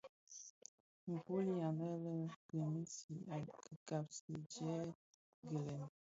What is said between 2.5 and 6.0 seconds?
Gremisse a ghaksi jèè yilè.